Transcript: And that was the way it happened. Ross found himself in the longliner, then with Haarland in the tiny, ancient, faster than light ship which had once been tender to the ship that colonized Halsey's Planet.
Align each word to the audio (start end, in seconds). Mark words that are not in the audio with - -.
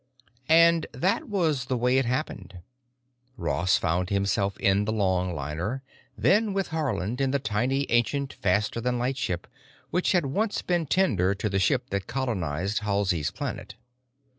And 0.49 0.87
that 0.93 1.29
was 1.29 1.65
the 1.65 1.77
way 1.77 1.99
it 1.99 2.05
happened. 2.05 2.61
Ross 3.37 3.77
found 3.77 4.09
himself 4.09 4.57
in 4.57 4.85
the 4.85 4.91
longliner, 4.91 5.83
then 6.17 6.53
with 6.53 6.69
Haarland 6.69 7.21
in 7.21 7.29
the 7.29 7.37
tiny, 7.37 7.85
ancient, 7.91 8.33
faster 8.33 8.81
than 8.81 8.97
light 8.97 9.17
ship 9.17 9.45
which 9.91 10.13
had 10.13 10.25
once 10.25 10.63
been 10.63 10.87
tender 10.87 11.35
to 11.35 11.47
the 11.47 11.59
ship 11.59 11.91
that 11.91 12.07
colonized 12.07 12.79
Halsey's 12.79 13.29
Planet. 13.29 13.75